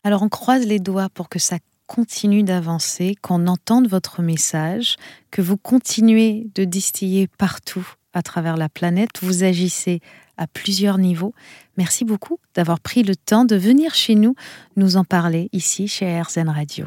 [0.07, 4.95] Alors on croise les doigts pour que ça continue d'avancer, qu'on entende votre message,
[5.31, 9.09] que vous continuez de distiller partout à travers la planète.
[9.21, 9.99] Vous agissez
[10.37, 11.33] à plusieurs niveaux.
[11.75, 14.33] Merci beaucoup d'avoir pris le temps de venir chez nous
[14.77, 16.85] nous en parler ici chez RZN Radio.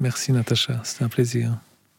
[0.00, 1.58] Merci Natacha, c'était un plaisir.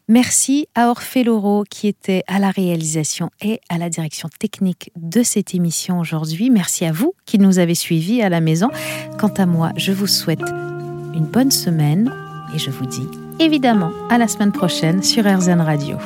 [0.10, 5.22] Merci à Orphée Laureau qui était à la réalisation et à la direction technique de
[5.22, 6.49] cette émission aujourd'hui.
[6.49, 8.70] Merci à vous qui nous avez suivis à la maison.
[9.20, 10.41] Quant à moi, je vous souhaite
[11.14, 12.12] une bonne semaine
[12.55, 13.05] et je vous dis
[13.39, 15.97] évidemment à la semaine prochaine sur RZN Radio.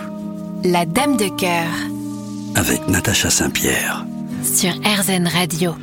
[0.66, 1.72] La Dame de Cœur
[2.56, 4.06] avec Natacha Saint-Pierre
[4.44, 5.76] sur RZN Radio.